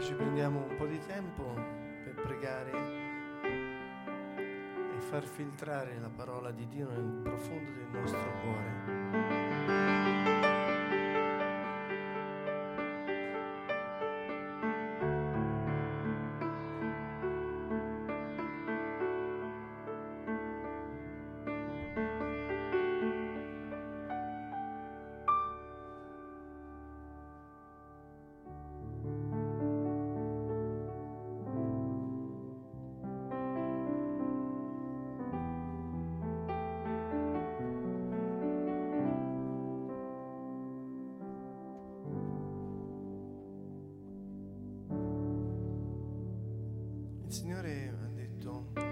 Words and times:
Ora 0.00 0.08
ci 0.08 0.14
prendiamo 0.14 0.64
un 0.66 0.76
po' 0.76 0.86
di 0.86 0.98
tempo 1.06 1.42
per 2.04 2.14
pregare 2.22 2.70
e 4.96 5.00
far 5.10 5.22
filtrare 5.24 5.98
la 6.00 6.08
parola 6.08 6.50
di 6.52 6.66
Dio 6.68 6.88
nel 6.88 7.20
profondo 7.22 7.70
del 7.70 8.00
nostro 8.00 8.32
cuore. 8.40 9.89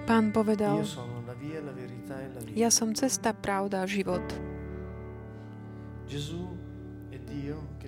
La 0.09 1.73
vita. 1.73 2.17
ja 2.57 2.71
som 2.73 2.97
cesta, 2.97 3.37
pravda 3.37 3.85
a 3.85 3.87
život. 3.87 4.25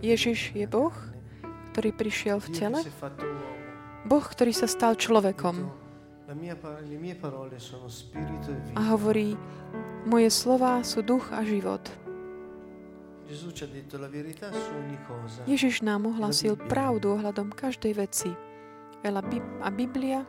Ježiš 0.00 0.52
je 0.52 0.66
Boh, 0.68 0.92
ktorý 1.72 1.90
prišiel 1.96 2.38
v 2.40 2.48
tele. 2.52 2.80
Boh, 4.04 4.24
ktorý 4.24 4.52
sa 4.52 4.68
stal 4.68 4.96
človekom 4.96 5.56
detto, 5.56 6.28
"La 6.28 6.34
mia 6.36 6.56
pa- 6.56 6.80
le 6.80 6.96
mie 6.96 7.16
parole 7.16 7.56
sono 7.58 7.88
spirito 7.88 8.52
e 8.52 8.76
a 8.76 8.92
hovorí, 8.92 9.36
moje 10.06 10.28
slova 10.30 10.80
sú 10.84 11.02
duch 11.04 11.32
a 11.32 11.44
život. 11.44 11.82
Ježiš 15.46 15.86
nám 15.86 16.10
ohlasil 16.10 16.58
pravdu 16.58 17.14
ohľadom 17.14 17.54
každej 17.54 17.92
veci. 17.94 18.49
Ela 19.00 19.22
Bi- 19.24 19.42
A 19.64 19.70
Biblia. 19.72 20.26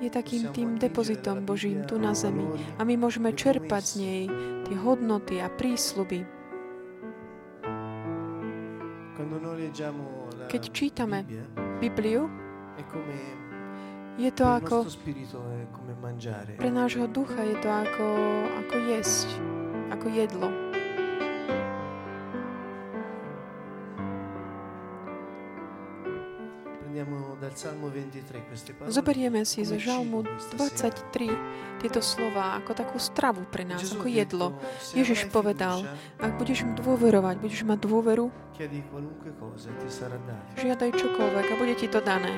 Je 0.00 0.10
takým 0.10 0.42
tým 0.52 0.76
depozitom 0.76 1.46
Božím 1.48 1.88
tu 1.88 1.96
na 1.96 2.12
zemi. 2.12 2.44
A 2.76 2.84
my 2.84 2.94
môžeme 3.00 3.32
čerpať 3.32 3.82
z 3.82 3.94
nej 3.96 4.22
tie 4.68 4.76
hodnoty 4.76 5.40
a 5.40 5.48
la 5.48 6.04
Keď 10.52 10.62
čítame 10.74 11.24
Bibliu, 11.80 12.28
je 14.20 14.30
to 14.36 14.44
ako, 14.44 14.84
pre 16.60 16.68
nášho 16.68 17.08
ducha 17.08 17.40
je 17.40 17.56
to 17.64 17.70
ako, 17.72 18.06
ako 18.60 18.76
jesť, 18.92 19.28
ako 19.88 20.06
jedlo. 20.12 20.61
Zoberieme 28.88 29.44
si 29.44 29.64
zo 29.64 29.78
Žalmu 29.78 30.24
cibo 30.50 30.64
questa 30.64 30.88
sera. 30.88 30.96
23 31.12 31.82
tieto 31.82 31.98
slova 31.98 32.62
ako 32.62 32.70
takú 32.78 32.96
stravu 33.02 33.42
pre 33.50 33.66
nás, 33.66 33.82
ako 33.82 34.06
jedlo. 34.06 34.54
detto, 34.54 34.68
"Se 34.80 34.98
Ježiš 34.98 35.26
povedal, 35.34 35.82
Ak 36.22 36.38
budeš 36.38 36.62
mi 36.62 36.78
dôverovať, 36.78 37.36
budeš 37.42 37.62
mať 37.66 37.78
dôveru, 37.82 38.30
e 38.58 38.70
žiadaj 40.54 40.90
čokoľvek 40.94 41.46
a 41.50 41.54
bude 41.58 41.74
ti 41.74 41.90
to 41.90 41.98
dané. 41.98 42.30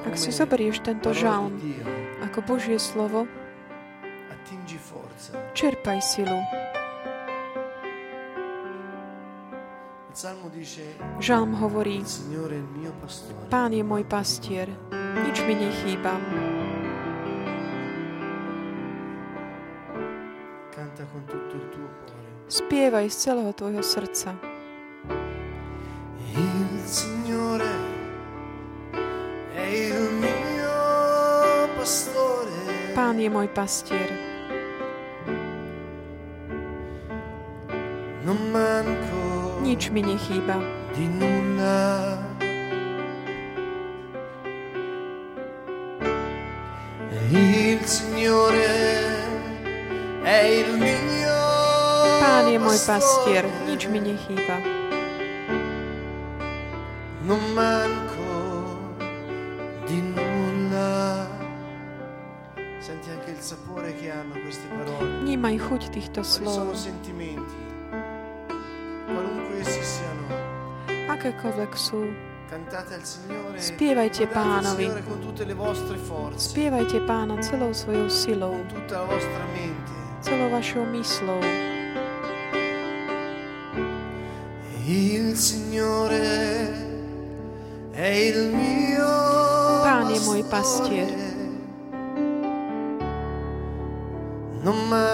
Ak 0.00 0.16
si 0.16 0.30
zoberieš 0.32 0.80
tento 0.80 1.12
žalm 1.12 1.60
ako 2.24 2.38
Božie 2.46 2.80
slovo, 2.80 3.28
čerpaj 5.52 6.00
silu. 6.00 6.59
Žalm 11.16 11.56
hovorí. 11.56 12.04
Pán 13.48 13.72
je 13.72 13.80
môj 13.80 14.04
pastier, 14.04 14.68
nič 15.24 15.40
mi 15.48 15.56
nechýba. 15.56 16.12
Spievaj 22.52 23.08
z 23.08 23.16
celého 23.16 23.52
tvojho 23.56 23.80
srdca. 23.80 24.36
Il 26.36 26.68
Signore 26.84 27.72
è 29.56 29.64
il 29.72 30.04
mio 30.20 30.84
pastore. 31.80 32.92
Pán 32.92 33.16
je 33.16 33.30
môj 33.32 33.48
pastier, 33.56 34.30
Non 38.20 38.36
manco 38.52 39.09
nič 39.70 39.94
mi 39.94 40.02
nechýba. 40.02 40.58
di 40.98 41.06
nulla. 41.06 42.18
Il 47.30 47.78
Signore 47.86 48.66
è 50.26 50.42
il 50.42 50.74
mio 50.74 51.38
Pán 52.18 52.50
je 52.50 52.58
môj 52.58 52.78
pastier, 52.82 53.46
nič 53.70 53.86
mi 53.86 54.02
nechýba. 54.02 54.58
Non 57.22 57.38
manco 57.54 58.34
di 59.86 60.02
nulla. 60.02 61.30
Senti 62.82 63.10
anche 63.14 63.30
il 63.30 63.40
sapore 63.40 63.94
che 63.94 64.10
hanno 64.10 64.34
queste 64.42 64.66
parole. 64.74 65.22
Vnímaj 65.22 65.54
chuť 65.62 65.82
týchto 65.94 66.26
Quali 66.26 66.50
sono 66.50 66.74
slov. 66.74 66.74
sentimenti? 66.74 67.69
Akékoľvek 71.20 71.76
sú, 71.76 72.00
cantate 72.48 72.96
al 72.96 73.04
Signore. 73.04 73.60
Spievajte 73.60 74.24
Pánovi. 74.32 74.88
Signore 74.88 75.04
con 75.04 75.20
tutte 75.20 75.44
le 75.44 75.52
vostre 75.52 76.00
forze, 76.00 76.48
spievajte 76.48 77.04
Pána 77.04 77.36
celou 77.44 77.76
svojou 77.76 78.08
silou, 78.08 78.56
celou 80.24 80.48
vašou 80.48 80.88
myslou. 80.88 81.44
Il 84.88 85.36
Signore 85.36 86.72
è 87.92 88.08
il 88.32 88.56
mio 88.56 89.12
Pán 89.84 90.08
je 90.08 90.24
môj 90.24 90.40
pastier. 90.48 91.04
Non 94.64 94.88
manco 94.88 95.09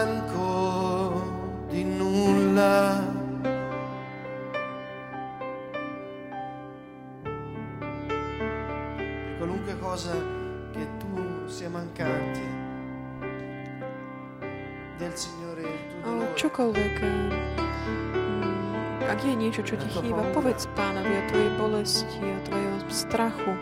čo 19.66 19.74
ti 19.74 19.88
chýba, 19.90 20.22
povedz 20.30 20.70
pánovi 20.78 21.10
o 21.10 21.22
tvojej 21.26 21.50
bolesti, 21.58 22.22
o 22.22 22.40
tvojom 22.46 22.86
strachu, 22.86 23.52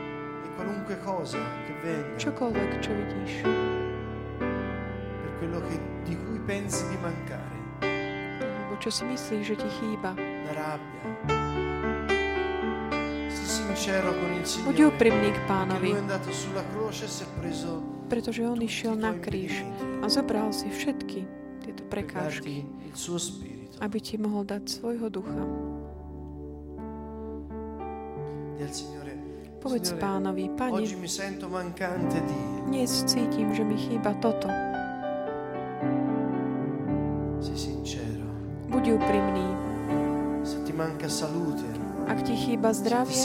čokoľvek, 2.21 2.71
čo 2.85 2.91
vidíš. 2.93 3.33
Alebo 8.37 8.75
čo 8.85 8.91
si 8.93 9.03
myslíš, 9.09 9.43
že 9.49 9.57
ti 9.57 9.69
chýba. 9.81 10.13
Buď 14.69 14.77
úprimný 14.93 15.31
k 15.33 15.39
pánovi, 15.49 15.91
e 15.97 16.01
pretože 18.13 18.45
on 18.45 18.61
išiel 18.61 18.93
na 18.93 19.17
kríž 19.17 19.65
a 20.05 20.07
zobral 20.13 20.53
si 20.53 20.69
všetky 20.69 21.25
tieto 21.65 21.83
prekážky, 21.89 22.69
aby 23.81 23.99
ti 23.99 24.21
mohol 24.21 24.45
dať 24.45 24.63
svojho 24.69 25.09
ducha. 25.09 25.84
Povedz 29.65 29.97
pánovi, 29.97 30.53
Pane, 30.61 30.85
dnes 32.69 32.93
cítim, 33.09 33.49
že 33.57 33.65
mi 33.65 33.81
chýba 33.81 34.13
toto. 34.21 34.45
Buď 38.69 38.85
úprimný. 39.01 39.47
Ak 42.05 42.21
ti 42.29 42.37
chýba 42.37 42.77
zdravie, 42.77 43.25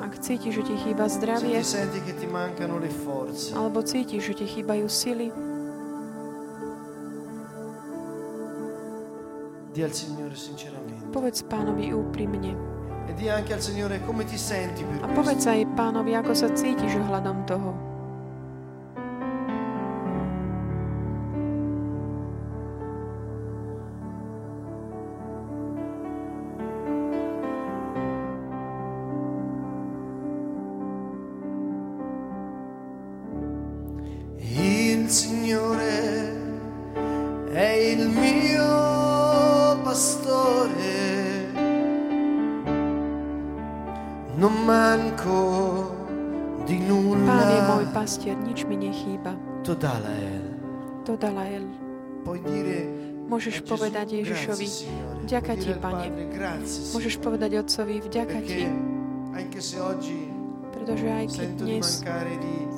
ak 0.00 0.12
cítiš, 0.24 0.52
že 0.56 0.62
ti 0.64 0.74
chýba 0.80 1.04
zdravie, 1.04 1.60
alebo 3.52 3.78
cítiš, 3.84 4.24
že 4.24 4.34
ti 4.40 4.46
chýbajú 4.48 4.88
sily. 4.88 5.28
Povedz 11.12 11.44
pánovi 11.44 11.92
úprimne. 11.92 12.81
E 13.12 13.14
di 13.14 13.28
anche 13.28 13.52
al 13.52 13.60
Signore 13.60 14.00
come 14.00 14.24
ti 14.24 14.38
senti 14.40 14.80
per 14.88 15.04
A 15.04 15.12
questo. 15.12 15.20
povedz 15.20 15.44
aj 15.44 15.68
pánovi, 15.76 16.16
ako 16.16 16.32
sa 16.32 16.48
cítiš 16.48 16.96
ohľadom 16.96 17.44
toho. 17.44 17.91
Povedať 53.82 54.22
Ježišovi, 54.22 54.66
vďaka 55.26 55.52
ti, 55.58 55.70
Pane. 55.74 56.06
Môžeš 56.94 57.14
povedať 57.18 57.50
Otcovi, 57.58 57.98
vďaka 57.98 58.38
ti, 58.46 58.70
pretože 60.70 61.06
aj 61.10 61.26
keď 61.34 61.48
dnes 61.58 61.86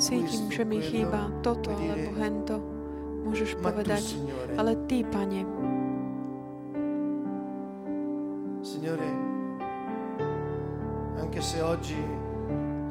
cítim, 0.00 0.44
že 0.48 0.62
mi 0.64 0.80
chýba 0.80 1.28
toto 1.44 1.76
alebo 1.76 2.10
hento, 2.16 2.56
môžeš 3.28 3.60
povedať, 3.60 4.16
ale 4.56 4.80
Ty, 4.88 4.98
Pane, 5.12 5.40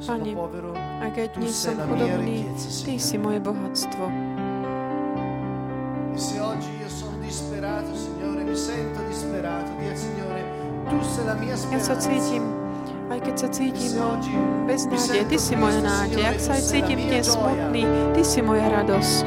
Pane, 0.06 0.30
aj 1.02 1.10
keď 1.18 1.28
dnes 1.34 1.54
som 1.54 1.74
chudobný, 1.82 2.46
Ty 2.62 2.94
si 2.94 3.16
moje 3.18 3.42
bohatstvo. 3.42 4.33
Ja 11.44 11.80
sa 11.82 11.94
cítim, 12.00 12.42
aj 13.12 13.18
keď 13.20 13.34
sa 13.36 13.48
cítim 13.52 13.92
bez 14.64 14.88
nádeje, 14.88 15.22
Ty 15.28 15.38
si 15.38 15.54
moja 15.54 15.80
nádej. 15.84 16.22
Ak 16.24 16.38
sa 16.40 16.52
aj 16.56 16.62
cítim 16.64 16.98
dnes 17.04 17.26
smutný, 17.28 17.82
Ty 18.16 18.22
si 18.24 18.40
moja 18.40 18.66
radosť. 18.72 19.26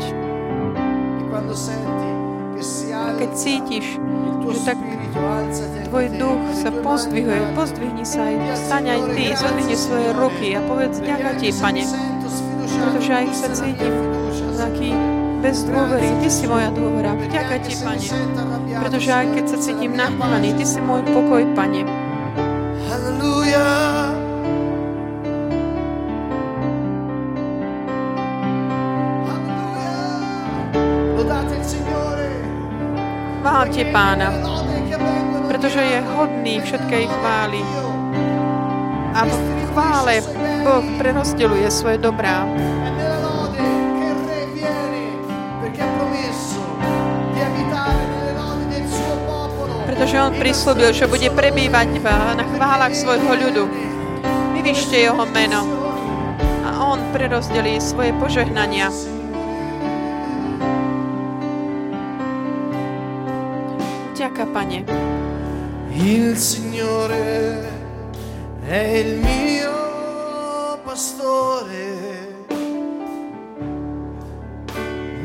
A 2.98 3.10
keď 3.16 3.30
cítiš, 3.38 4.02
že 4.48 4.60
tak 4.66 4.78
Tvoj 5.88 6.08
duch 6.20 6.42
sa 6.52 6.70
pozdvihuje, 6.84 7.56
pozdvihni 7.56 8.04
sa 8.04 8.28
aj, 8.28 8.36
staň 8.60 8.86
aj 8.98 9.02
Ty, 9.16 9.24
zodvihni 9.40 9.76
svoje 9.78 10.10
ruky 10.14 10.48
a 10.58 10.62
povedz 10.68 11.00
ďakujem 11.00 11.36
Ti, 11.40 11.50
Pane, 11.58 11.84
pretože 12.68 13.12
aj 13.14 13.26
sa 13.34 13.48
cítim 13.56 13.94
taký 14.58 14.92
bez 15.40 15.64
dôvery, 15.64 16.10
Ty 16.22 16.30
si 16.34 16.46
moja 16.50 16.70
dôvera. 16.74 17.14
Ďakujem 17.14 17.62
Ti, 17.62 17.74
Pane, 17.82 18.08
pretože 18.84 19.10
aj 19.14 19.26
keď 19.32 19.46
sa 19.48 19.58
cítim 19.62 19.92
nahnevaný. 19.96 20.54
Ty 20.60 20.66
si 20.66 20.80
môj 20.84 21.02
pokoj, 21.08 21.46
Pane. 21.56 22.07
Chválte 33.58 33.90
Pána, 33.90 34.30
pretože 35.50 35.82
je 35.82 35.98
hodný 36.14 36.62
všetkej 36.62 37.10
chvály. 37.10 37.62
A 39.18 39.26
v 39.26 39.34
chvále 39.74 40.22
Boh 40.62 40.86
prerozdeľuje 41.02 41.66
svoje 41.74 41.98
dobrá. 41.98 42.46
Pretože 49.98 50.22
On 50.22 50.30
prislúbil, 50.30 50.94
že 50.94 51.10
bude 51.10 51.26
prebývať 51.34 51.90
na 52.38 52.46
chválach 52.54 52.94
svojho 52.94 53.34
ľudu. 53.34 53.66
Vyvyšte 54.54 54.94
Jeho 54.94 55.26
meno 55.34 55.66
a 56.62 56.94
On 56.94 57.02
prerozdelí 57.10 57.82
svoje 57.82 58.14
požehnania. 58.22 58.94
Ďaká, 64.14 64.46
Pane. 64.54 64.86
Il 65.98 66.38
Signore 66.38 67.66
è 68.70 69.02
il 69.02 69.18
mio 69.18 70.78
pastore, 70.86 71.90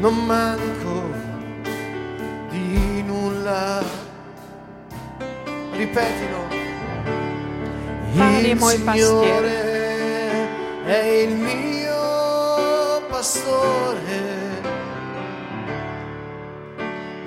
non 0.00 0.16
manco 0.24 0.71
Ripetilo. 5.92 6.48
Il 8.14 8.58
Signore 8.58 9.58
è 10.86 11.04
il 11.04 11.34
mio 11.34 13.02
pastore, 13.10 14.62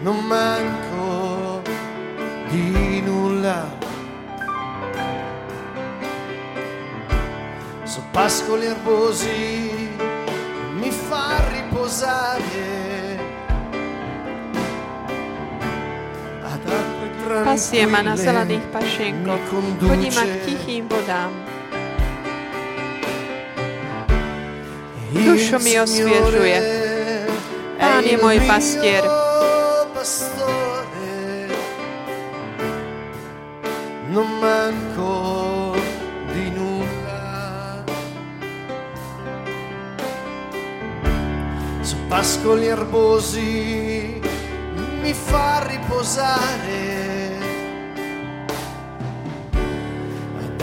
non 0.02 0.18
manco 0.26 1.62
di 2.50 3.02
nulla. 3.02 3.72
Su 7.84 8.02
pascoli 8.10 8.66
erbosi 8.66 9.92
mi 10.74 10.90
fa 10.90 11.38
riposare. 11.52 13.15
Acque 17.42 17.48
Pasie 17.48 17.84
ma 17.88 18.00
na 18.06 18.16
zelených 18.16 18.66
pašienkoch. 18.72 19.48
mi 19.52 19.72
Chodí 19.82 20.10
ma 20.16 20.24
k 20.24 20.34
tichým 20.48 20.88
vodám. 20.88 21.32
Dušu 25.16 25.58
mi 25.64 25.80
osviežuje. 25.80 26.60
Pán 27.80 28.04
je 28.04 28.18
môj 28.20 28.40
pastier. 28.48 29.04
pastore. 30.06 31.50
Non 34.10 34.28
manco 34.40 35.74
di 36.32 36.50
nulla. 36.52 37.84
Su 41.82 41.96
pascoli 42.08 42.68
erbosi 42.68 44.22
mi 45.02 45.14
fa 45.14 45.66
riposare. 45.66 46.95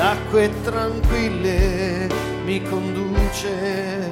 Ad 0.02 0.18
acque 0.18 0.50
tranquille 0.64 2.08
mi 2.44 2.60
conduce. 2.60 4.10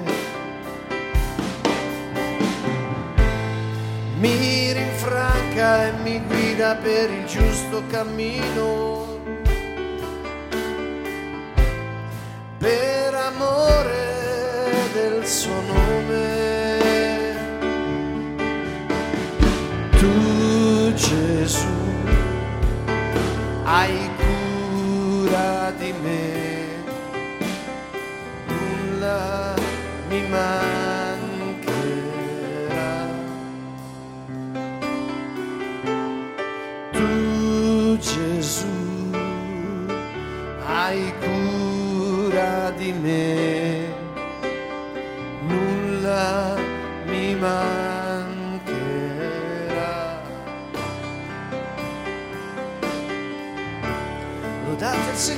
mi 4.21 4.73
rinfranca 4.73 5.87
e 5.89 5.93
mi 6.05 6.23
guida 6.29 6.77
per 6.77 7.11
il 7.11 7.27
giusto 7.27 7.83
cammino. 7.89 9.19
Per 12.59 13.15
amore 13.15 14.91
del 14.93 15.27
suo 15.27 15.61
nome. 15.73 16.39
Tu 19.99 20.93
Gesù 20.95 21.79
hai 23.65 24.11
cura 25.31 25.73
di 25.79 25.93
me, 26.03 26.23
nulla 28.49 29.55
mi 30.09 30.21
mancherà. 30.29 30.90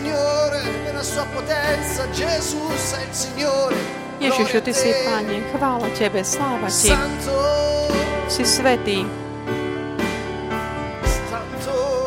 Signore 0.03 0.63
nella 0.83 1.03
sua 1.05 1.25
potenza, 1.33 2.11
Gesù 2.11 2.59
sei 2.75 3.07
il 3.07 3.15
Signore. 3.15 3.77
Ježišu, 4.19 4.61
Ty 4.61 4.73
si. 4.75 4.91
Pane, 5.05 5.43
chvála 5.55 5.87
Tebe, 5.95 6.25
sláva 6.25 6.67
Ti. 6.67 6.91
Si 8.27 8.43
svetý, 8.43 9.07
santo, 11.31 12.03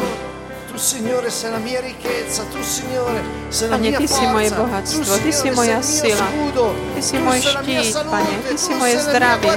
Signore, 0.76 1.32
sei 1.32 1.52
la 1.52 1.58
mia 1.58 1.80
ricchezza, 1.80 2.44
tu, 2.52 2.62
Signore, 2.62 3.24
sei 3.48 3.70
la 3.70 3.78
Pane, 3.80 3.90
mia 3.90 3.98
Ty 3.98 4.08
si 4.08 4.26
moje 4.28 4.50
bohatstvo, 4.52 5.16
tu, 5.16 5.22
Ty 5.24 5.32
si 5.32 5.50
moja 5.56 5.80
sila, 5.80 6.28
Ty 6.96 7.00
si 7.00 7.16
tu 7.16 7.24
môj 7.24 7.40
štít, 7.40 7.96
Pane, 8.12 8.36
Ty 8.44 8.58
si 8.60 8.68
tu 8.68 8.76
moje 8.76 8.96
zdravie, 9.00 9.52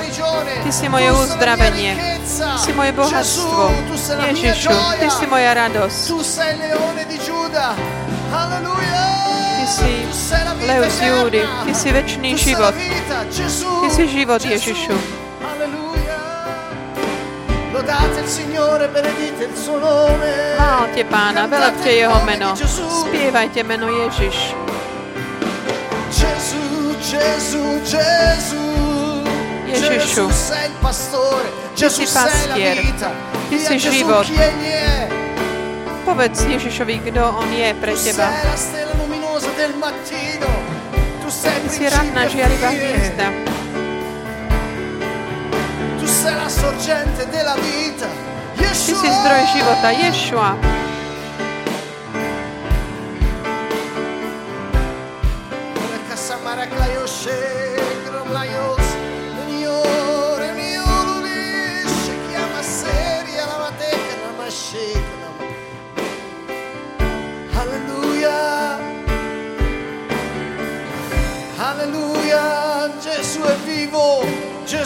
Ty 0.63 0.71
si 0.71 0.85
tu 0.87 0.91
moje 0.95 1.11
uzdravenie. 1.11 1.93
Ty 2.23 2.59
si 2.63 2.71
moje 2.71 2.93
bohatstvo. 2.95 3.67
Tu 3.91 3.95
Ježišu, 4.31 4.71
Ty 4.71 5.07
si 5.11 5.27
moja 5.27 5.59
radosť, 5.59 6.07
Ty 8.29 9.67
si 9.67 9.93
z 10.89 11.03
Júdy. 11.03 11.43
Ty 11.65 11.73
si 11.75 11.89
večný 11.93 12.37
život. 12.37 12.75
Ty 13.81 13.89
si 13.91 14.09
život. 14.09 14.45
Ježišu. 14.45 14.95
Chválte 20.57 21.05
Pána, 21.05 21.47
velepte 21.47 21.91
Jeho 21.93 22.19
meno, 22.25 22.53
spievajte 23.07 23.63
meno 23.65 23.89
Ježiš. 23.89 24.37
Ježišu. 29.69 30.27
Gesù 31.79 32.03
si 32.03 32.07
pastier. 32.11 32.77
Ty 33.49 33.57
si 33.57 33.75
život. 33.79 34.27
Chi 36.09 36.15
egli 36.15 36.25
è. 36.25 36.27
Povedz 36.29 36.45
Ježišovi, 36.45 37.01
kto 37.05 37.23
On 37.39 37.53
je 37.53 37.75
pre 37.75 37.93
Tu 37.93 38.03
teba. 38.03 38.29
sei 38.29 38.45
la 38.45 38.57
stella 38.57 38.93
luminosa 38.95 39.51
del 39.57 39.75
mattino. 39.75 40.47
Tu 41.23 41.29
sei 41.29 41.53
Ty 41.53 41.69
si 41.69 41.79
principio 41.79 41.89
ranná 41.91 42.25
e 42.25 42.29
žiarivá 42.29 42.69
fine. 42.69 42.81
hviezda. 42.81 43.27
Tu 45.99 46.07
sei 46.07 46.35
la 46.35 46.49
sorgente 46.49 47.27
della 47.29 47.55
vita. 47.57 48.07
Ty 48.57 48.63
Yeshua. 48.65 48.99
si 49.01 49.07
zdroj 49.11 49.45
života, 49.53 49.91
Ješua. 49.93 50.57
Kasamara 56.09 56.67
klayoshe, 56.67 57.78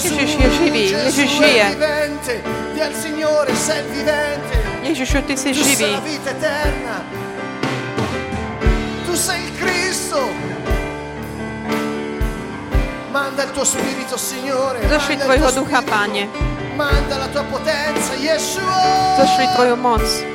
Ježiš 0.02 0.36
je 0.38 0.50
živý, 0.50 0.84
Ježiš 0.90 1.30
žije. 1.30 1.66
Ježišu, 4.82 5.18
Ty 5.22 5.36
si 5.36 5.48
Tu 5.54 5.62
sei 5.62 5.64
živý. 5.64 5.92
Tu 9.06 9.16
sei 9.16 9.38
il 9.44 9.52
Cristo. 9.60 10.28
Manda 13.12 13.44
il 13.44 13.50
tuo 13.50 13.64
spirito, 13.64 14.18
Signore. 14.18 14.80
Il 14.80 15.18
Tvojho 15.18 15.50
ducha. 15.52 15.82
Páne. 15.82 16.26
Manda 16.76 17.18
la 17.18 17.28
tua 17.28 17.44
potenza, 17.44 18.14
Yeshua. 18.16 19.16
Zošli 19.20 19.46
Tvoju 19.54 19.76
moc. 19.76 20.31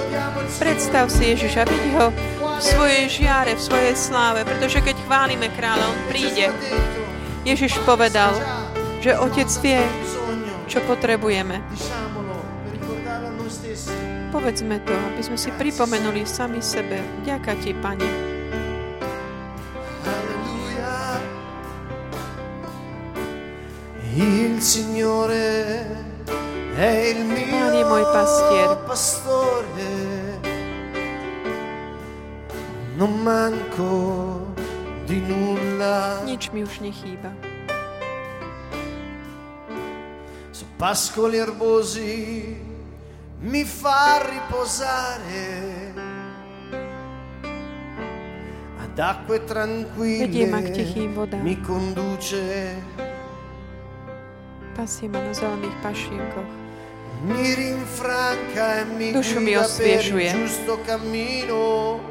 Lodiamo 0.00 0.40
il 0.40 0.50
Predstav 0.58 1.06
si 1.08 1.24
Ježiša, 1.30 1.62
vidí 1.70 1.94
ho 1.94 2.10
v 2.10 2.60
svojej 2.60 3.06
žiare, 3.06 3.54
v 3.54 3.62
svojej 3.62 3.94
sláve, 3.94 4.42
pretože 4.42 4.82
keď 4.82 4.98
chválime 5.06 5.46
kráľa, 5.54 5.86
on 5.86 5.98
príde. 6.10 6.50
Ježiš 7.46 7.80
povedal, 7.86 8.59
že 9.00 9.16
Otec 9.16 9.48
vie, 9.64 9.80
čo 10.68 10.84
potrebujeme. 10.84 11.64
Povedzme 14.30 14.78
to, 14.86 14.94
aby 14.94 15.22
sme 15.24 15.34
si 15.40 15.50
pripomenuli 15.56 16.22
sami 16.28 16.62
sebe. 16.62 17.02
Ďaká 17.26 17.58
Ti, 17.58 17.74
Pane. 17.80 18.08
Pán 27.50 27.72
je 27.74 27.84
môj 27.84 28.04
pastier. 28.12 28.68
Non 33.00 33.12
manco 33.24 33.92
di 35.08 35.24
nulla. 35.24 36.20
Nič 36.28 36.52
mi 36.52 36.60
už 36.60 36.84
nechýba. 36.84 37.49
Pascoli 40.80 41.36
erbosi 41.36 42.56
mi 43.40 43.64
fa 43.64 44.24
riposare. 44.24 45.92
Ad 48.80 48.98
acque 48.98 49.44
tranquille 49.44 50.46
mi 51.42 51.60
conduce. 51.60 52.80
Pasie 54.74 55.08
ma 55.08 55.20
na 55.20 55.32
zelených 55.36 55.76
pašienkoch. 55.84 56.52
Mi 57.28 57.54
rinfranca 57.54 58.80
e 58.80 58.84
mi 58.96 59.12
Dušu 59.12 59.40
mi 59.40 59.52
guida 59.52 59.60
per 59.60 59.68
osviežuje. 59.68 60.24
il 60.24 60.32
giusto 60.32 60.80
cammino. 60.86 62.09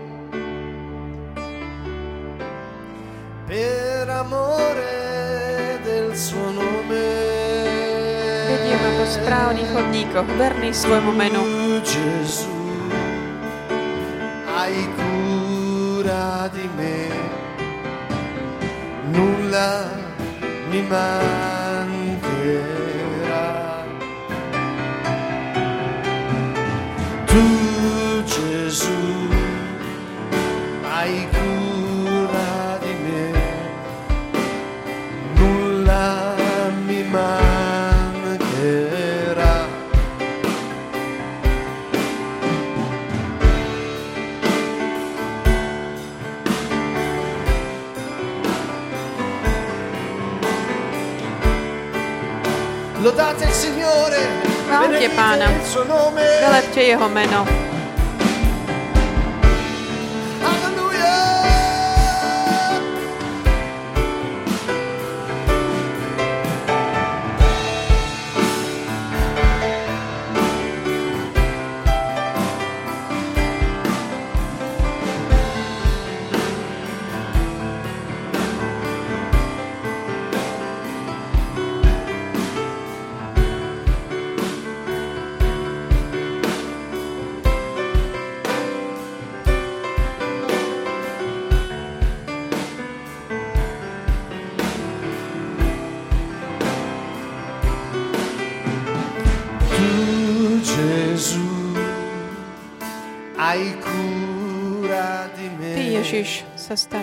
Správnych 9.09 9.73
chodníkoch, 9.73 10.29
verný 10.37 10.69
svojmu 10.69 11.09
menu. 11.17 11.41
Gesù, 11.81 12.61
hai 14.45 14.85
cura 14.93 16.45
di 16.53 16.69
me, 16.77 17.09
nulla 19.09 19.89
mi 20.69 20.85
mancherà. 20.85 22.78
Benedite 54.99 55.15
Pána. 55.15 55.47
Velepte 56.41 56.83
Jeho 56.83 57.09
meno. 57.09 57.68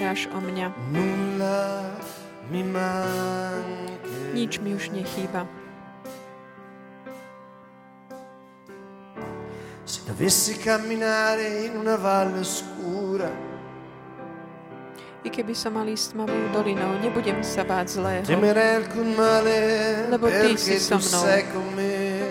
Staráš 0.06 0.30
o 0.30 0.38
mňa. 0.38 0.70
Nič 4.34 4.62
mi 4.62 4.78
už 4.78 4.94
nechýba. 4.94 5.46
Se 9.86 10.00
dovessi 10.06 10.54
camminare 10.62 11.66
in 11.66 11.78
una 11.78 11.96
valle 11.96 12.38
oscura, 12.38 13.30
I 15.26 15.30
keby 15.30 15.58
som 15.58 15.74
mal 15.74 15.90
ísť 15.90 16.14
tmavou 16.14 16.38
dolinou, 16.54 17.02
nebudem 17.02 17.42
sa 17.42 17.66
báť 17.66 17.98
zlého. 17.98 18.22
temerei 18.22 18.78
alcun 18.78 19.10
male 19.10 19.58
Lebo 20.06 20.30
ty 20.30 20.54
si 20.54 20.78
so 20.78 21.02
mnou. 21.02 21.22
sei 21.26 21.42
con 21.50 21.66
me. 21.74 22.22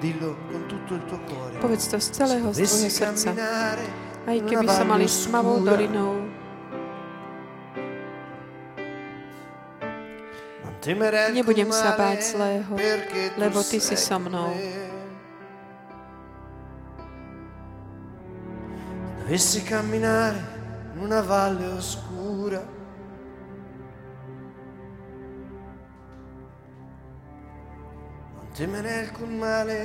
Dillo 0.00 0.32
con 0.48 0.64
tutto 0.64 0.96
il 0.96 1.04
tuo 1.04 1.20
cuore. 1.28 1.60
Povedz 1.60 1.84
to 1.92 2.00
z 2.00 2.08
celého 2.16 2.48
Dovessi 2.48 2.88
srdca. 2.88 3.36
Aj 4.24 4.38
keby 4.40 4.66
som 4.66 4.86
mal 4.88 5.00
valle 5.00 5.04
ísť 5.04 5.28
tmavou 5.28 5.60
oscura, 5.60 5.68
dolinou, 5.68 6.12
Nebudem 11.32 11.72
sa 11.72 11.96
male 11.96 11.96
báť 11.96 12.36
zlého, 12.36 12.76
lebo 13.40 13.64
ty 13.64 13.80
si 13.80 13.96
so 13.96 14.20
mnou. 14.20 14.52
Dovessi 19.24 19.64
camminare 19.64 20.36
in 20.92 21.08
una 21.08 21.24
valle 21.24 21.72
oscura, 21.72 22.60
non 28.36 28.46
temerei 28.52 29.08
alcun 29.08 29.40
male 29.40 29.80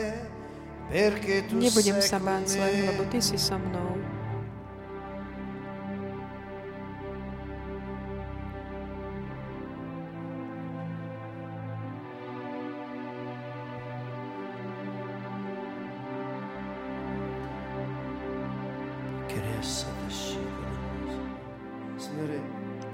perché 0.92 1.48
tu 1.48 1.56
nebudem 1.56 2.04
sa 2.04 2.20
báť 2.20 2.60
zlého, 2.60 2.92
lebo 2.92 3.08
ty 3.08 3.24
si 3.24 3.40
so 3.40 3.56
mnou. 3.56 4.19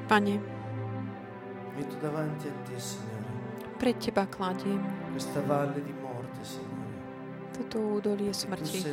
Pane, 0.06 0.38
pred 3.80 3.98
Teba 3.98 4.26
kladiem 4.30 4.82
toto 7.56 7.80
údolie 7.80 8.36
Tu 8.36 8.40
smrti, 8.46 8.84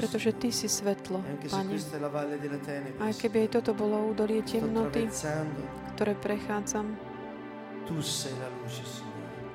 pretože 0.00 0.32
Ty 0.32 0.48
si 0.48 0.68
svetlo, 0.72 1.20
se 1.20 1.48
Pane. 1.52 1.76
Aj 2.96 3.12
keby 3.12 3.36
aj 3.44 3.48
toto 3.60 3.76
bolo 3.76 4.08
údolie 4.08 4.40
temnoty, 4.40 5.04
ktoré 5.94 6.16
prechádzam. 6.16 6.96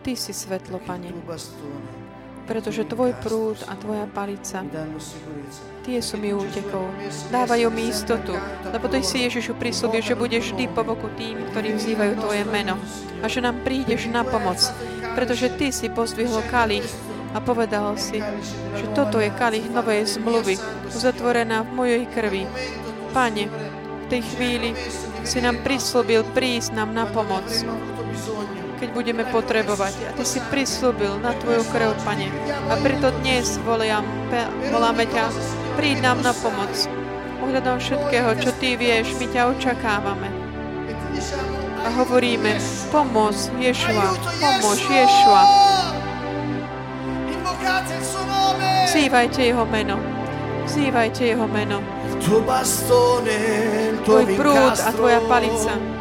Ty 0.05 0.13
si 0.13 0.33
svetlo, 0.33 0.77
Pane, 0.85 1.09
pretože 2.45 2.85
Tvoj 2.85 3.17
prúd 3.21 3.57
a 3.65 3.73
Tvoja 3.77 4.05
palica. 4.09 4.61
Tie 5.85 5.99
sú 6.01 6.17
mi 6.17 6.33
útekou. 6.33 6.89
Dávajú 7.29 7.67
mi 7.73 7.89
istotu, 7.89 8.33
lebo 8.69 8.85
Ty 8.89 9.01
si 9.01 9.25
Ježišu 9.25 9.57
prislúbil, 9.57 10.01
že 10.01 10.17
budeš 10.17 10.53
vždy 10.53 10.65
po 10.73 10.85
boku 10.85 11.09
tým, 11.17 11.41
ktorí 11.53 11.77
vzývajú 11.77 12.13
Tvoje 12.21 12.43
meno 12.45 12.77
a 13.21 13.25
že 13.25 13.41
nám 13.41 13.61
prídeš 13.65 14.09
na 14.09 14.21
pomoc, 14.25 14.61
pretože 15.17 15.53
Ty 15.57 15.73
si 15.73 15.89
pozdvihol 15.89 16.45
kalich 16.49 16.85
a 17.35 17.43
povedal 17.43 17.99
si, 17.99 18.23
že 18.79 18.85
toto 18.95 19.19
je 19.19 19.27
kalich 19.35 19.67
novej 19.67 20.07
zmluvy, 20.07 20.55
uzatvorená 20.93 21.67
v 21.67 21.69
mojej 21.75 22.03
krvi. 22.13 22.47
Pane, 23.11 23.51
v 24.05 24.05
tej 24.07 24.21
chvíli 24.23 24.69
si 25.25 25.41
nám 25.41 25.59
prislúbil 25.65 26.21
prísť 26.31 26.77
nám 26.77 26.93
na 26.93 27.09
pomoc, 27.09 27.49
keď 28.79 28.89
budeme 28.91 29.23
potrebovať. 29.27 29.93
A 30.07 30.11
Ty 30.15 30.23
si 30.27 30.39
prislúbil 30.51 31.19
na 31.23 31.31
Tvoju 31.39 31.63
krv, 31.71 31.95
Pane. 32.03 32.27
A 32.69 32.73
preto 32.79 33.11
dnes 33.23 33.57
voliam, 33.63 34.03
voláme 34.71 35.07
ťa, 35.07 35.31
príď 35.79 36.03
nám 36.03 36.19
na 36.21 36.33
pomoc. 36.35 36.71
Ohľadom 37.43 37.79
všetkého, 37.79 38.29
čo 38.39 38.51
Ty 38.59 38.69
vieš, 38.75 39.15
my 39.19 39.25
ťa 39.31 39.41
očakávame. 39.55 40.29
A 41.85 41.87
hovoríme, 42.01 42.57
pomôž 42.89 43.47
Ješua, 43.61 44.17
pomôž 44.41 44.79
Ješua. 44.89 45.43
Vzývajte 48.89 49.41
Jeho 49.53 49.65
meno. 49.69 49.97
Vzývajte 50.65 51.21
Jeho 51.35 51.45
meno. 51.45 51.77
Tvoj 54.05 54.25
prúd 54.33 54.75
a. 54.81 54.89
Tvoja 54.89 55.21
palica 55.29 55.94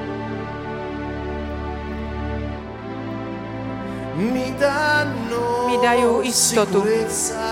mi 4.15 5.77
dajú 5.83 6.23
istotu. 6.23 6.81
sicurezza. 6.87 7.51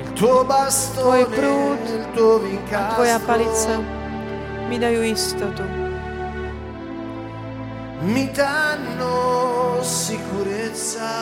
Il 0.00 0.08
tuo 0.18 0.44
bastone, 0.44 1.24
Tvoj 1.24 1.24
prúd 1.30 1.82
il 1.86 2.04
tuo 2.14 2.42
a. 2.42 2.94
Tvoja 2.98 3.18
palica 3.22 3.78
mi 4.68 4.78
dajú 4.78 5.00
istotu. 5.06 5.62
mi 8.00 8.26
danno 8.32 9.78
sicurezza. 9.82 11.12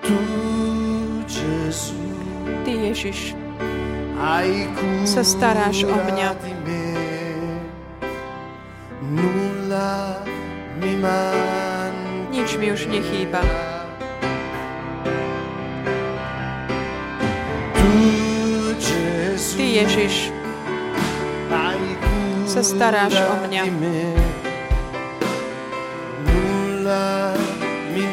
Tu 0.00 0.18
Gesù 1.26 1.96
Ty, 2.64 2.72
Ježiš, 2.92 3.34
sa 5.04 5.22
staráš 5.26 5.84
o 5.84 5.94
mňa. 5.94 6.28
Nič 12.30 12.50
mi 12.58 12.70
už 12.70 12.86
nechýba. 12.90 13.42
Ty, 19.54 19.66
Ježiš, 19.82 20.34
sa 22.46 22.62
staráš 22.62 23.14
o 23.18 23.34
mňa. 23.46 23.62
Nulla 26.26 27.34
mi 27.94 28.04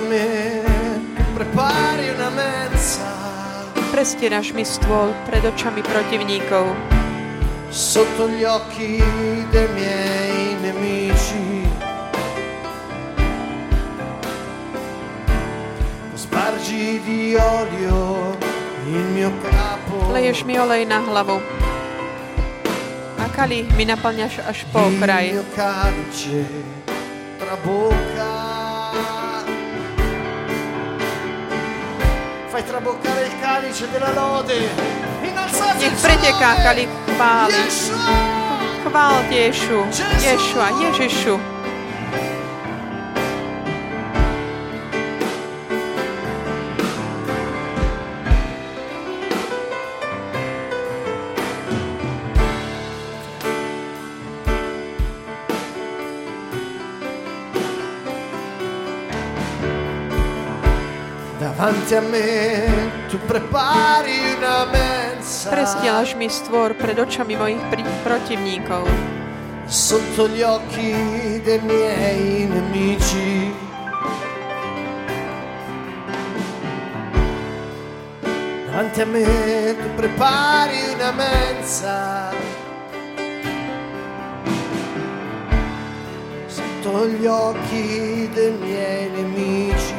me 0.00 0.62
prepari 1.34 2.10
una 2.14 2.30
mensa 2.30 3.12
prestieraš 3.92 4.56
mi 4.56 4.64
stôl 4.64 5.12
pred 5.28 5.44
očami 5.44 5.84
protivníkov. 5.84 6.64
sotto 7.68 8.28
gli 8.28 8.44
occhi 8.44 9.00
dei 9.52 9.68
miei 9.76 10.56
nemici. 10.60 11.68
Spargi 16.14 17.00
di 17.04 17.36
olio 17.36 18.36
il 18.88 19.04
mio 19.12 19.32
capo. 19.44 20.12
Leješ 20.12 20.44
mi 20.44 20.56
olej 20.56 20.88
na 20.88 21.00
hlavu. 21.00 21.40
A 23.20 23.28
kalich 23.32 23.68
mi 23.76 23.84
naplňaš 23.84 24.40
až 24.44 24.64
po 24.72 24.88
Il 24.88 24.96
okraj. 24.96 25.26
mio 25.32 25.44
calice 25.56 26.44
trabocca. 27.40 28.11
Fai 32.62 32.70
traboccare 32.70 33.26
il 33.26 33.40
calice 33.40 33.88
della 33.90 34.12
lode. 34.12 34.54
Innalzate 35.22 35.78
Nech 35.78 36.00
preteká 36.00 36.54
kalich 36.62 36.88
chvály. 37.16 37.54
Chvál 38.84 39.24
Ješu, 39.30 39.86
Ješua, 40.22 40.68
Ježišu. 40.80 41.61
Davanti 61.82 61.94
a 61.96 62.00
me 62.00 63.08
tu 63.08 63.18
prepari 63.26 64.36
una 64.38 64.70
mensa 64.70 65.50
Prestielaš 65.50 66.14
mi 66.14 66.30
stvor 66.30 66.78
pred 66.78 66.94
očami 66.94 67.34
mojich 67.34 67.58
protivníkov. 68.06 68.86
sotto 69.66 70.28
gli 70.28 70.42
occhi 70.42 70.94
dei 71.42 71.58
miei 71.58 72.46
nemici. 72.46 73.50
Davanti 78.70 79.00
a 79.00 79.06
me 79.06 79.74
tu 79.74 79.88
prepari 79.96 80.78
una 80.94 81.10
mensa. 81.10 82.30
Sotto 86.46 87.08
gli 87.08 87.26
occhi 87.26 88.30
dei 88.32 88.52
miei 88.52 89.10
nemici. 89.10 89.91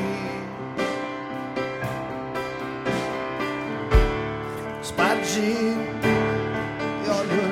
Di 5.34 5.74
olio 7.10 7.46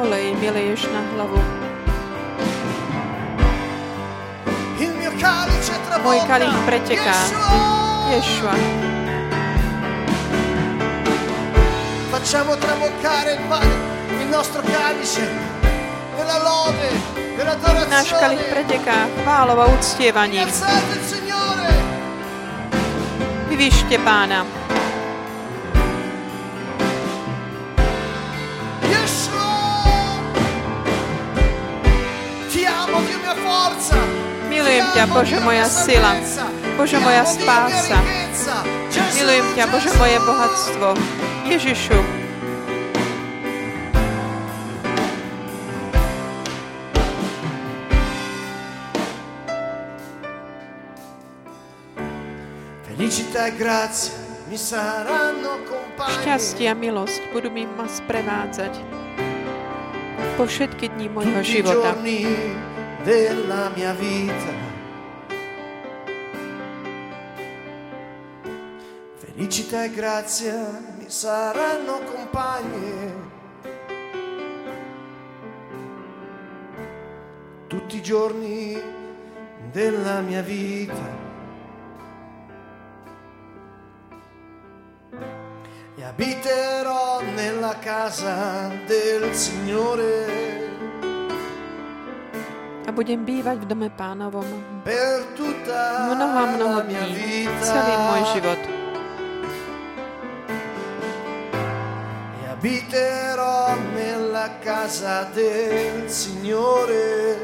Olej 0.00 0.32
mi 0.40 0.48
leješ 0.48 0.88
na 0.88 1.04
hlavu. 1.12 1.36
Môj 6.00 6.18
kalich 6.24 6.56
preteká. 6.64 7.16
Ješua, 8.08 8.56
Facciamo 12.16 12.56
traboccare 12.56 13.36
il, 13.36 13.44
il 14.16 14.28
nostro 14.32 14.64
calice 14.64 15.28
nella 16.16 16.38
lode, 16.40 16.88
nell'adorazione. 17.36 17.92
náš 17.92 18.08
kalich 18.16 18.44
preteká 18.48 19.04
chválou 19.20 19.60
a 19.60 19.66
uctievaním. 19.68 20.48
Vyvyšte 23.52 24.00
pána. 24.00 24.57
Ťa, 34.94 35.04
Bože, 35.12 35.38
moja 35.40 35.66
sila. 35.68 36.12
Bože, 36.76 36.98
moja 37.00 37.24
spása. 37.24 37.98
Milujem 39.16 39.46
ťa, 39.56 39.64
Bože, 39.68 39.90
moje 39.98 40.16
bohatstvo. 40.24 40.88
Ježišu, 41.48 41.98
šťastie 56.18 56.66
a 56.68 56.74
milosť 56.76 57.22
budú 57.32 57.48
mi 57.48 57.64
ma 57.64 57.88
sprevádzať 57.88 58.74
po 60.38 60.46
všetky 60.46 60.94
dní 60.94 61.10
môjho 61.10 61.42
tutti 61.42 61.50
i 61.50 61.56
života. 61.62 61.94
giorni 61.94 62.22
della 63.02 63.70
mia 63.74 63.94
vita. 63.98 64.57
Felicità 69.48 69.84
e 69.84 69.90
grazia 69.90 70.78
mi 70.98 71.08
saranno 71.08 72.00
compagne. 72.04 73.14
Tutti 77.66 77.96
i 77.96 78.02
giorni 78.02 78.78
della 79.72 80.20
mia 80.20 80.42
vita. 80.42 81.16
E 85.96 86.04
abiterò 86.04 87.22
nella 87.34 87.78
casa 87.78 88.68
del 88.84 89.32
Signore. 89.32 90.36
A 92.84 92.92
budem 92.92 93.24
bývať 93.24 93.64
v 93.64 93.66
dome 93.68 93.88
pánovom 93.92 94.48
per 94.84 95.24
tutta 95.36 96.08
mnoho 96.08 96.36
a 96.36 96.44
mnoho 96.56 96.76
la 96.80 96.84
mia 96.88 97.04
dní, 97.04 97.44
vita 97.44 97.64
celý 97.64 97.94
môj 97.96 98.22
život. 98.32 98.77
Abiterò 102.58 103.78
nella 103.94 104.58
casa 104.58 105.22
del 105.32 106.10
Signore 106.10 107.38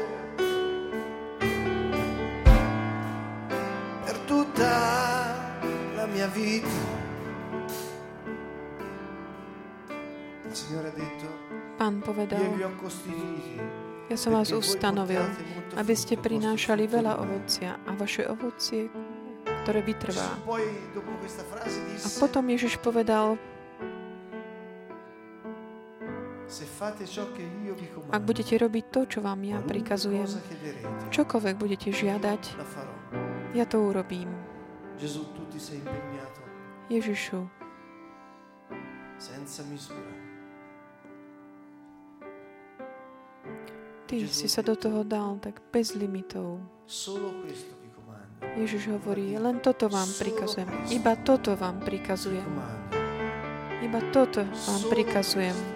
per 4.03 4.17
tutta 4.25 5.33
la 5.95 6.05
mia 6.05 6.27
vita 6.27 6.67
il 10.43 10.53
Signore 10.53 10.87
ha 10.89 10.91
detto 10.91 11.43
Pán 11.77 12.01
povedal, 12.01 12.41
io 12.41 12.51
vi 12.51 12.63
ho 12.63 12.75
costituiti 12.75 13.59
ja 14.07 14.17
som 14.19 14.37
vás 14.37 14.53
ustanovil, 14.53 15.25
aby 15.81 15.95
ste 15.97 16.13
prinášali 16.13 16.85
veľa 16.85 17.17
ovocia 17.25 17.81
a 17.89 17.97
vaše 17.97 18.21
ovocie, 18.29 18.85
ktoré 19.65 19.81
vytrvá. 19.81 20.29
A 22.05 22.07
potom 22.21 22.45
Ježiš 22.53 22.77
povedal, 22.85 23.41
ak 28.11 28.21
budete 28.21 28.53
robiť 28.61 28.85
to, 28.93 29.01
čo 29.09 29.19
vám 29.25 29.41
ja 29.41 29.57
prikazujem, 29.65 30.29
čokoľvek 31.09 31.55
budete 31.57 31.89
žiadať, 31.89 32.41
ja 33.57 33.65
to 33.65 33.81
urobím. 33.81 34.29
Ježišu, 36.85 37.39
Ty 44.05 44.15
si 44.29 44.45
sa 44.45 44.61
do 44.61 44.77
toho 44.77 45.01
dal 45.01 45.41
tak 45.41 45.57
bez 45.73 45.97
limitov. 45.97 46.61
Ježiš 48.53 48.93
hovorí, 48.93 49.33
len 49.33 49.57
toto 49.65 49.89
vám 49.89 50.05
prikazujem. 50.21 50.69
Iba 50.93 51.17
toto 51.25 51.57
vám 51.57 51.81
prikazujem. 51.81 52.45
Iba 53.81 53.99
toto 54.13 54.45
vám 54.45 54.81
prikazujem. 54.93 55.74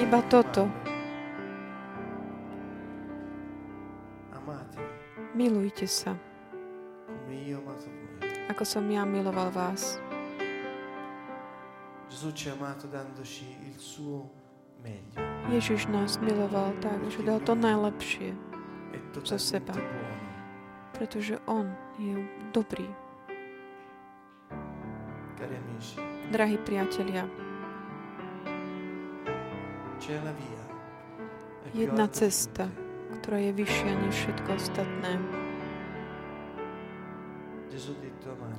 Iba 0.00 0.24
toto. 0.32 0.68
Milujte 5.34 5.84
sa, 5.90 6.14
ako 8.46 8.62
som 8.62 8.86
ja 8.86 9.02
miloval 9.02 9.50
vás. 9.50 9.98
Ježiš 15.50 15.90
nás 15.90 16.16
miloval 16.22 16.70
tak, 16.78 16.98
že 17.10 17.20
dal 17.26 17.42
to 17.42 17.52
najlepšie, 17.58 18.32
Zo 19.26 19.38
seba. 19.38 19.74
pretože 20.94 21.36
On 21.50 21.66
je 21.98 22.14
dobrý. 22.54 22.86
Drahí 26.30 26.56
priatelia, 26.62 27.26
jedna 31.74 32.06
cesta, 32.12 32.68
ktorá 33.20 33.38
je 33.40 33.52
vyššia 33.56 33.92
než 34.04 34.14
všetko 34.14 34.48
ostatné. 34.54 35.12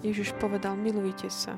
Ježiš 0.03 0.35
povedal, 0.37 0.75
milujte 0.75 1.31
sa. 1.31 1.55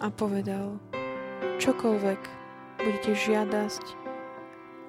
A 0.00 0.06
povedal, 0.10 0.80
čokoľvek 1.60 2.22
budete 2.80 3.12
žiadať, 3.14 3.82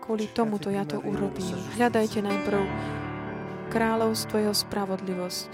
kvôli 0.02 0.26
tomuto 0.32 0.72
ja 0.72 0.88
to 0.88 1.04
urobím. 1.04 1.60
Hľadajte 1.76 2.24
najprv 2.24 2.62
kráľovstvo 3.74 4.36
jeho 4.40 4.56
spravodlivosť. 4.56 5.50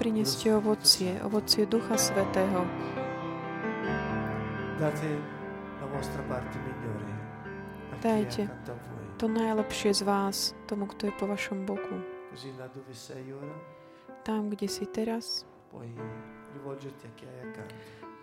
Prineste 0.00 0.56
ovocie, 0.56 1.20
ovocie 1.24 1.66
Ducha 1.66 2.00
Svetého. 2.00 2.64
Dajte. 8.00 8.48
To 9.20 9.28
najlepšie 9.28 9.92
z 9.92 10.02
vás, 10.08 10.56
tomu, 10.64 10.88
kto 10.88 11.12
je 11.12 11.12
po 11.20 11.28
vašom 11.28 11.68
boku. 11.68 12.00
Tam, 14.24 14.48
kde 14.48 14.68
si 14.72 14.88
teraz, 14.88 15.44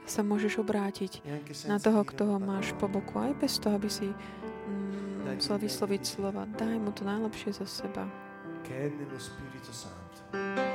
sa 0.10 0.22
môžeš 0.26 0.58
obrátiť 0.58 1.22
na 1.70 1.78
toho, 1.78 2.02
kto 2.02 2.26
ho 2.26 2.38
máš 2.42 2.74
po 2.82 2.90
boku, 2.90 3.22
aj 3.22 3.38
bez 3.38 3.62
toho, 3.62 3.78
aby 3.78 3.86
si 3.86 4.10
mm, 4.10 5.30
musel 5.30 5.62
vysloviť 5.62 6.02
slova. 6.02 6.50
Daj 6.58 6.82
mu 6.82 6.90
to 6.90 7.06
najlepšie 7.06 7.54
zo 7.54 7.70
seba, 7.70 8.10
che 8.66 8.74
è 8.74 8.90
nello 8.90 9.20
Spirito 9.22 9.70
Santo 9.70 10.67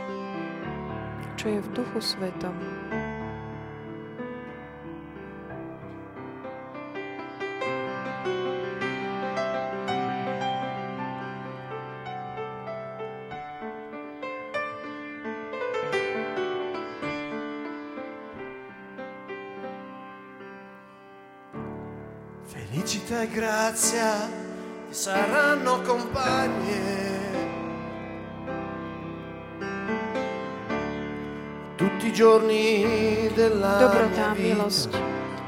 Отче 1.42 1.60
в 1.60 1.72
Духу 1.72 2.00
Святому. 2.00 2.54
Felicità 22.46 23.22
e 23.22 23.28
grazia 23.28 24.28
ti 24.88 24.94
saranno 24.94 25.80
compagne. 25.82 27.11
Dobrota 32.12 34.22
a 34.28 34.36
milosť 34.36 34.92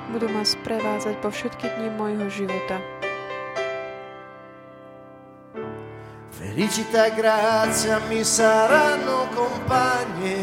budú 0.09 0.33
ma 0.33 0.41
sprevádzať 0.41 1.21
po 1.21 1.29
všetky 1.29 1.69
dni 1.77 1.93
môjho 1.93 2.25
života. 2.33 2.81
Felicità 6.33 7.05
e 7.05 7.13
grazia 7.13 8.01
mi 8.09 8.25
saranno 8.25 9.29
compagne. 9.37 10.41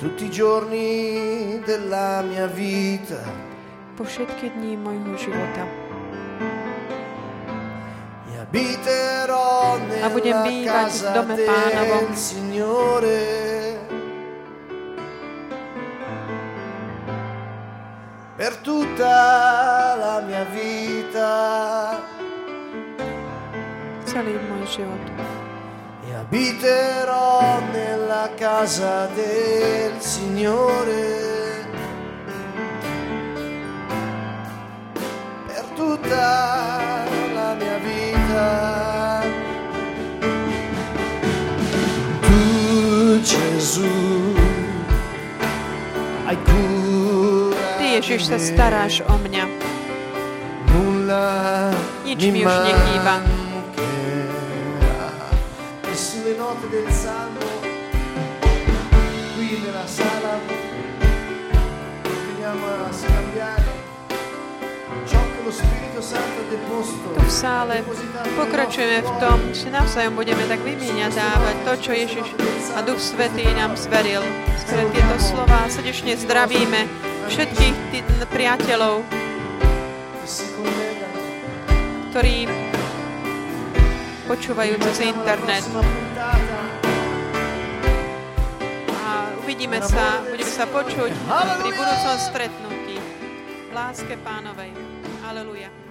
Tutti 0.00 0.24
i 0.24 0.32
giorni 0.32 1.60
della 1.60 2.24
mia 2.24 2.48
vita. 2.48 3.20
Po 3.92 4.08
všetky 4.08 4.56
dni 4.56 4.80
môjho 4.80 5.12
života. 5.20 5.68
E 8.32 8.40
abiterò 8.40 9.13
A 10.04 10.12
budem 10.12 10.36
bývať 10.44 11.00
v 11.00 11.06
dome 11.16 11.34
Pánovom. 11.48 12.12
Per 18.36 18.52
tutta 18.60 19.16
la 19.96 20.20
mia 20.28 20.44
vita. 20.52 21.32
Celý 24.04 24.36
môj 24.44 24.68
život. 24.68 25.04
E 26.04 26.12
abiterò 26.12 27.64
nella 27.72 28.28
casa 28.36 29.08
del 29.16 29.96
Signore 30.04 31.08
per 35.48 35.64
tutta 35.72 36.28
la 37.32 37.56
mia 37.56 37.78
vita. 37.80 38.73
Ty, 47.74 47.86
Ježiš, 47.98 48.30
sa 48.30 48.38
di 48.38 48.46
me. 48.46 48.50
staráš 48.54 49.02
o 49.02 49.14
mňa. 49.18 49.44
Nulla 50.70 51.74
Nič 52.06 52.22
mi 52.22 52.30
mi 52.38 52.46
už 52.46 52.54
nechýba. 52.70 53.14
mancherà. 53.18 55.10
E 55.90 55.94
sulle 55.94 56.38
note 56.38 56.70
del 56.70 56.86
salmo, 56.86 57.42
qui 59.34 59.58
nella 59.58 59.86
sala, 59.90 60.38
continuiamo 62.02 62.66
a 62.86 62.92
scambiare 62.94 63.73
Tu 65.54 67.22
v 67.22 67.30
sále 67.32 67.80
pokračujeme 68.36 69.00
v 69.06 69.12
tom, 69.22 69.38
že 69.54 69.70
navzájom 69.70 70.18
budeme 70.18 70.42
tak 70.50 70.60
vymieňať 70.60 71.12
dávať 71.14 71.56
to, 71.64 71.72
čo 71.80 71.90
Ježiš 71.94 72.26
a 72.74 72.82
Duch 72.82 72.98
Svetý 72.98 73.46
nám 73.54 73.78
zveril. 73.78 74.20
Skrze 74.60 74.84
tieto 74.90 75.16
slova 75.22 75.70
srdečne 75.70 76.18
zdravíme 76.18 76.90
všetkých 77.30 77.76
tých 77.94 78.04
priateľov, 78.28 79.06
ktorí 82.10 82.50
počúvajú 84.28 84.74
cez 84.90 84.96
internet. 85.08 85.64
A 88.92 89.10
uvidíme 89.40 89.78
sa, 89.80 90.20
budeme 90.26 90.52
sa 90.52 90.66
počuť 90.68 91.10
pri 91.64 91.70
budúcom 91.70 92.16
stretnutí. 92.18 92.96
V 93.70 93.72
láske 93.72 94.18
pánovej. 94.20 94.83
Hallelujah. 95.34 95.83